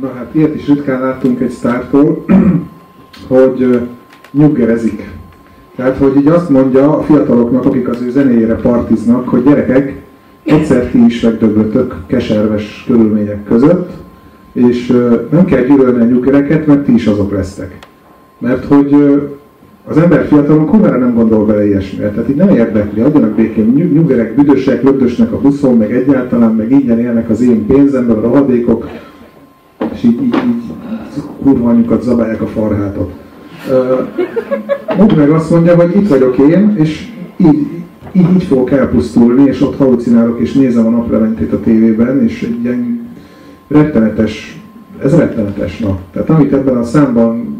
[0.00, 2.24] na hát ilyet is ritkán láttunk egy sztártól,
[3.28, 3.80] hogy
[4.30, 5.10] nyuggerezik.
[5.76, 10.02] Tehát, hogy így azt mondja a fiataloknak, akik az ő zenéjére partiznak, hogy gyerekek,
[10.44, 13.90] egyszer ti is megdöglötök keserves körülmények között,
[14.52, 14.86] és
[15.30, 17.78] nem kell gyűlölni a nyuggereket, mert ti is azok lesztek.
[18.38, 18.94] Mert hogy
[19.84, 22.10] az ember fiatalon kurvára nem gondol bele ilyesmire.
[22.10, 26.98] Tehát így nem érdekli, adjanak békén, nyugerek, büdösek, lögdösnek a buszon, meg egyáltalán, meg ingyen
[26.98, 28.88] élnek az én pénzemből, a rohadékok,
[30.02, 33.12] és így, így, így kurva anyukat zabálják a farhátot.
[34.98, 37.66] Uh, meg azt mondja, hogy itt vagyok én, és így,
[38.12, 42.62] így, így fogok elpusztulni, és ott halucinálok, és nézem a naplementét a tévében, és egy
[42.62, 43.08] ilyen
[43.68, 44.60] rettenetes,
[45.02, 45.98] ez rettenetes nap.
[46.12, 47.56] Tehát amit ebben a számban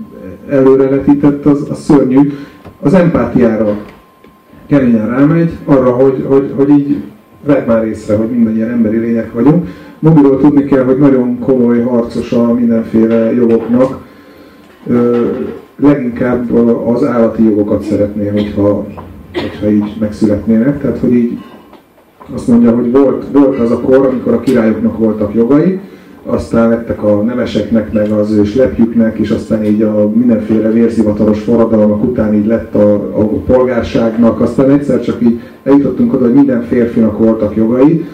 [0.49, 2.33] előrevetített, az, az szörnyű.
[2.81, 3.77] Az empátiára
[4.67, 7.03] keményen rámegy, arra, hogy, hogy, hogy így
[7.45, 9.69] vedd már észre, hogy mindannyian emberi lények vagyunk.
[9.99, 13.99] Mobilról tudni kell, hogy nagyon komoly harcosa mindenféle jogoknak.
[14.87, 15.27] Ö,
[15.77, 16.55] leginkább
[16.87, 18.87] az állati jogokat szeretné, hogyha,
[19.33, 20.81] hogyha így megszületnének.
[20.81, 21.39] Tehát, hogy így
[22.35, 25.81] azt mondja, hogy volt, volt az a kor, amikor a királyoknak voltak jogai,
[26.27, 32.05] aztán lettek a nemeseknek, meg az ő slepjüknek, és aztán így a mindenféle vérzivataros forradalmak
[32.05, 37.19] után így lett a, a polgárságnak, aztán egyszer csak így eljutottunk oda, hogy minden férfinak
[37.19, 38.07] voltak jogai.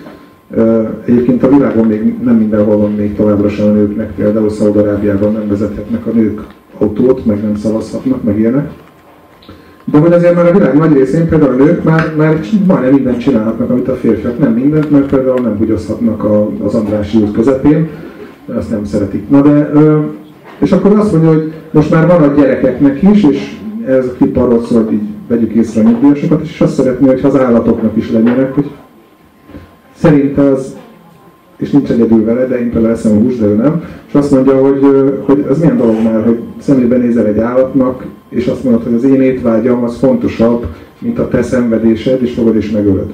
[1.05, 5.49] Egyébként a világon még nem mindenhol van még továbbra sem a nőknek, például Szaudarábiában nem
[5.49, 6.47] vezethetnek a nők
[6.79, 8.71] autót, meg nem szavazhatnak, meg ilyenek.
[9.91, 13.19] De hogy azért már a világ nagy részén például a nők már, már majdnem mindent
[13.19, 14.39] csinálhatnak, amit a férfiak.
[14.39, 17.89] Nem mindent, mert például nem bugyozhatnak a, az Andrási út közepén,
[18.55, 19.31] azt nem szeretik.
[19.31, 19.71] Na de,
[20.59, 24.37] és akkor azt mondja, hogy most már van a gyerekeknek is, és ez a klip
[24.37, 28.11] arról szól, hogy így vegyük észre a nyugdíjasokat, és azt szeretné, hogy az állatoknak is
[28.11, 28.71] legyenek, hogy
[29.95, 30.77] szerinte az,
[31.59, 34.31] és nincs egyedül vele, de én például eszem a hús, de ő nem, és azt
[34.31, 34.81] mondja, hogy,
[35.25, 39.05] hogy az milyen dolog már, hogy szemébe nézel egy állatnak, és azt mondod, hogy az
[39.05, 40.67] én étvágyam az fontosabb,
[40.99, 43.13] mint a te szenvedésed, és fogod és megölöd.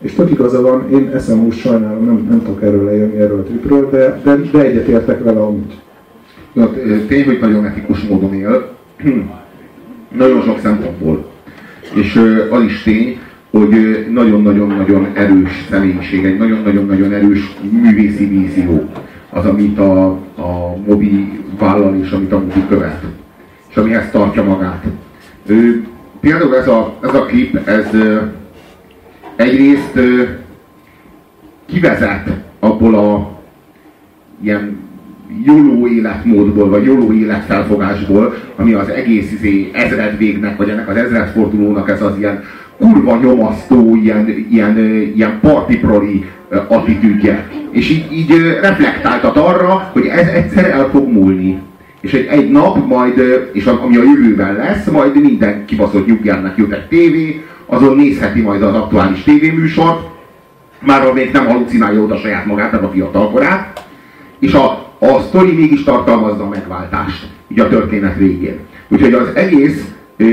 [0.00, 3.42] És tök igaza van, én eszem hús, sajnálom, nem, nem tudok erről lejönni erről a
[3.42, 5.80] tripről, de, de, de egyetértek vele amúgy.
[6.52, 6.70] Na,
[7.06, 8.68] tény, hogy nagyon etikus módon él,
[10.18, 11.24] nagyon sok szempontból.
[11.94, 12.20] És
[12.50, 13.18] az is tény,
[13.52, 18.88] hogy nagyon-nagyon-nagyon erős személyiség, egy nagyon-nagyon-nagyon erős művészi vízió
[19.30, 23.02] az, amit a, a Mobi vállal és amit a Mobi követ
[23.68, 24.84] és amihez tartja magát.
[25.46, 25.86] Ő,
[26.20, 27.88] például ez a, ez a klip, ez
[29.36, 30.00] egyrészt
[31.66, 33.40] kivezet abból a
[34.42, 34.80] ilyen
[35.44, 42.02] jóló életmódból, vagy jóló életfelfogásból, ami az egész izé, ezredvégnek, vagy ennek az ezredfordulónak ez
[42.02, 42.42] az ilyen
[42.78, 44.78] kurva nyomasztó, ilyen, ilyen,
[45.14, 46.24] ilyen partiproli
[46.68, 47.48] attitűdje.
[47.70, 51.60] És így, így reflektáltat arra, hogy ez egyszer el fog múlni
[52.02, 56.72] és egy, egy nap majd, és ami a jövőben lesz, majd minden kibaszott nyugjának jut
[56.72, 60.08] egy tévé, azon nézheti majd az aktuális tévéműsort,
[60.78, 63.86] már még nem halucinálja oda saját magát, nem a fiatalkorát,
[64.38, 68.58] és a, a sztori mégis tartalmazza a megváltást, ugye a történet végén.
[68.88, 69.84] Úgyhogy az egész
[70.16, 70.24] ö,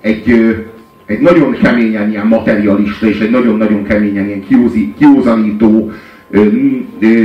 [0.00, 0.50] egy, ö,
[1.06, 5.90] egy nagyon keményen ilyen materialista, és egy nagyon-nagyon keményen ilyen kiózi, kiózanító,
[6.30, 6.44] ö,
[7.00, 7.24] ö,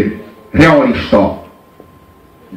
[0.51, 1.47] realista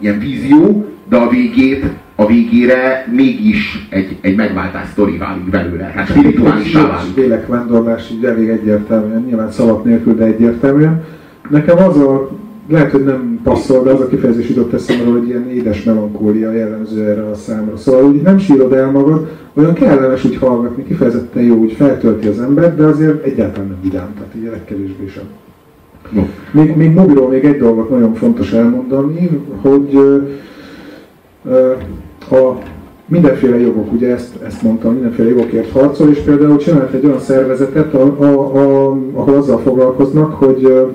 [0.01, 5.93] ilyen vízió, de a végét, a végére mégis egy, egy megváltás sztori válik belőle.
[5.97, 7.17] Hát spirituálisá válik.
[7.17, 11.05] Lélekvándorlás így elég egyértelműen, nyilván szavak nélkül, de egyértelműen.
[11.49, 12.31] Nekem az a,
[12.69, 17.05] lehet, hogy nem passzol, de az a kifejezés jutott eszembe, hogy ilyen édes melankólia jellemző
[17.05, 17.77] erre a számra.
[17.77, 22.41] Szóval úgy nem sírod el magad, olyan kellemes úgy hallgatni, kifejezetten jó, úgy feltölti az
[22.41, 25.25] ember, de azért egyáltalán nem vidám, tehát így a legkevésbé sem.
[26.11, 26.23] No.
[26.51, 29.99] Még, még mobilról még egy dolgot nagyon fontos elmondani, hogy
[32.31, 32.59] a
[33.07, 37.95] mindenféle jogok, ugye ezt, ezt mondtam, mindenféle jogokért harcol, és például csinált egy olyan szervezetet,
[37.95, 40.87] a, a, a, ahol azzal foglalkoznak, hogy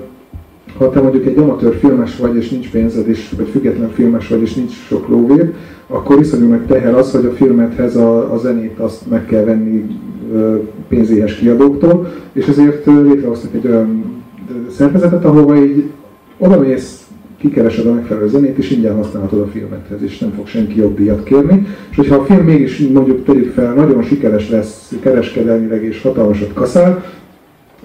[0.80, 4.42] ha te mondjuk egy amatőr filmes vagy, és nincs pénzed, és, vagy független filmes vagy,
[4.42, 5.54] és nincs sok lóvéd,
[5.86, 9.98] akkor iszonyú meg teher az, hogy a filmethez a, a zenét azt meg kell venni
[10.88, 14.04] pénzéhes kiadóktól, és ezért létrehoztak egy olyan
[14.70, 15.84] szervezetet, ahova így
[16.38, 17.06] oda mész
[17.38, 21.22] kikeresed a megfelelő zenét, és ingyen használhatod a filmethez, és nem fog senki jobb díjat
[21.22, 21.66] kérni.
[21.90, 27.04] És hogyha a film mégis mondjuk tegyük fel, nagyon sikeres lesz kereskedelmileg és hatalmasat kaszál,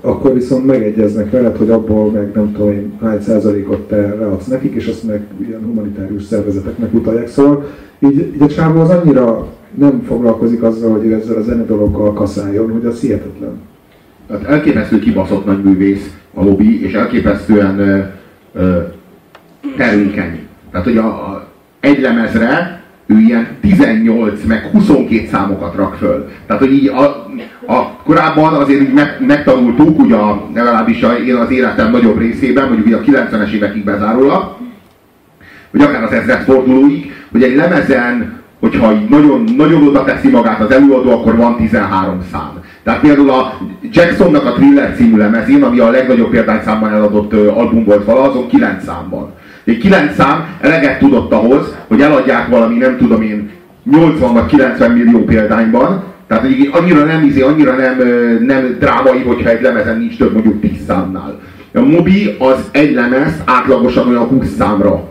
[0.05, 4.73] akkor viszont megegyeznek veled, hogy abból meg nem tudom én hány százalékot te leadsz nekik,
[4.73, 7.27] és azt meg ilyen humanitárius szervezeteknek utalják.
[7.27, 7.65] Szóval
[7.99, 12.71] így, így a csávó az annyira nem foglalkozik azzal, hogy ezzel a zene dologgal kaszáljon,
[12.71, 13.61] hogy az hihetetlen.
[14.27, 17.99] Tehát elképesztő kibaszott nagy művész a lobby, és elképesztően ö,
[18.53, 18.79] ö,
[19.77, 20.39] termékeny.
[20.71, 21.47] Tehát, hogy a, a
[21.79, 26.29] egy lemezre ő ilyen 18 meg 22 számokat rak föl.
[26.47, 27.03] Tehát, hogy így a,
[27.73, 32.67] a korábban azért így meg, megtanultuk, ugye a, legalábbis a, én az életem nagyobb részében,
[32.67, 34.55] mondjuk a 90-es évekig bezárólag,
[35.71, 41.11] vagy akár az ezredfordulóig, hogy egy lemezen, hogyha nagyon, nagyon oda teszi magát az előadó,
[41.11, 42.51] akkor van 13 szám.
[42.83, 43.57] Tehát például a
[43.91, 48.83] Jacksonnak a Thriller című lemezén, ami a legnagyobb példányszámban eladott album volt vala, azon 9
[48.83, 49.33] számban.
[49.65, 53.49] Egy 9 szám eleget tudott ahhoz, hogy eladják valami, nem tudom én,
[53.91, 57.97] 80 vagy 90 millió példányban, tehát hogy annyira nem izé, annyira nem,
[58.41, 61.39] nem drámai, hogyha egy lemezen nincs több mondjuk 10 számnál.
[61.73, 65.09] A Mobi az egy lemez átlagosan olyan 20 számra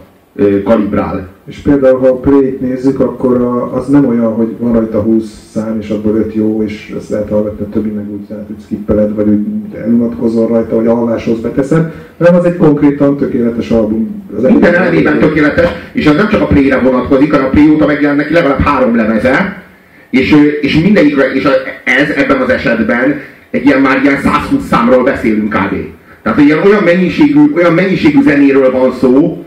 [0.64, 1.28] kalibrál.
[1.46, 5.50] És például, ha a play nézzük, akkor a, az nem olyan, hogy van rajta 20
[5.52, 8.56] szám, és abból 5 jó, és ezt lehet hallgatni, a többi meg úgy lehet, hogy
[8.64, 14.24] skippeled, vagy úgy elunatkozol rajta, vagy a halláshoz beteszed, hanem az egy konkrétan tökéletes album.
[14.36, 17.86] Az Minden elemében tökéletes, és az nem csak a play-re vonatkozik, hanem a play óta
[17.86, 19.62] megjelent neki legalább három lemeze,
[20.10, 21.48] és, és mindegyikre, és
[21.84, 23.14] ez ebben az esetben
[23.50, 25.74] egy ilyen már ilyen 120 számról beszélünk kb.
[26.22, 29.43] Tehát ilyen olyan mennyiségű, olyan mennyiségű zenéről van szó,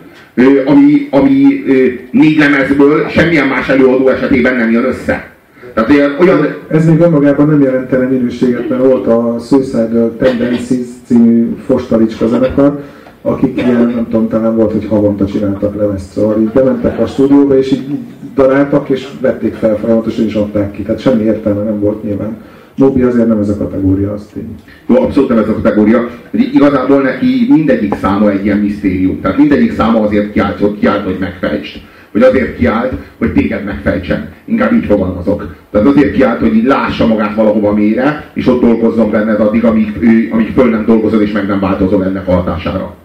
[0.66, 1.64] ami, ami
[2.12, 5.32] négy lemezből semmilyen más előadó esetében nem jön össze.
[5.74, 5.90] Tehát
[6.20, 6.56] olyan.
[6.68, 12.84] Ez még önmagában nem jelentene minőséget, mert volt a Suicidal Tendencies című Fostalicska zenekar,
[13.22, 17.58] akik ilyen, nem tudom, talán volt, hogy havonta csináltak lemezt, szóval így bementek a stúdióba,
[17.58, 17.88] és így
[18.36, 20.82] daráltak, és vették fel folyamatosan, és adták ki.
[20.82, 22.38] Tehát semmi értelme nem volt nyilván.
[22.78, 24.56] Mobi azért nem ez a kategória, azt tény.
[24.88, 26.10] Jó, abszolút nem ez a kategória.
[26.32, 29.22] Igazából neki mindegyik száma egy ilyen misztérium.
[29.22, 31.82] Tehát mindegyik száma azért kiállt, hogy, kiállt, hogy megfejtsd.
[32.12, 34.30] Vagy azért kiállt, hogy téged megfejtsen.
[34.46, 35.56] Inkább így fogalmazok.
[35.72, 39.94] Tehát azért kiállt, hogy így lássa magát valahova mélyre, és ott dolgozzon benned addig, amíg,
[40.00, 42.96] ő, amíg föl nem dolgozol, és meg nem változol ennek a hatására.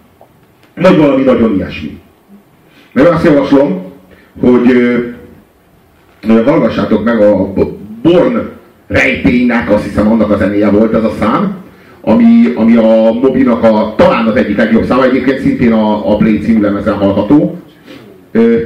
[0.75, 2.01] Vagy valami nagyon ilyesmi.
[2.93, 3.83] Mert azt javaslom,
[4.41, 4.73] hogy,
[6.27, 7.53] hogy hallgassátok meg a
[8.03, 8.61] Born
[8.93, 11.57] rejtélynek, azt hiszem annak a zenéje volt ez a szám,
[12.01, 16.39] ami, ami a Mobinak a, talán az egyik legjobb száma, egyébként szintén a, a Blade
[16.39, 17.59] című lemezen hallható.
[18.33, 18.57] Ö,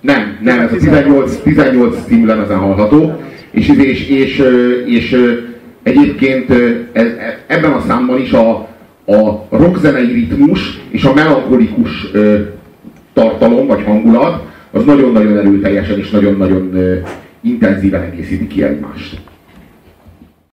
[0.00, 3.20] nem, nem, ez a 18, 18 című lemezen hallható,
[3.50, 4.44] és, és, és, és,
[4.86, 5.16] és
[5.82, 8.50] egyébként e, e, ebben a számban is a,
[9.06, 12.10] a rockzenei ritmus és a melankolikus
[13.12, 16.78] tartalom vagy hangulat az nagyon-nagyon erőteljesen és nagyon-nagyon
[17.40, 19.20] intenzíven egészíti ki egymást.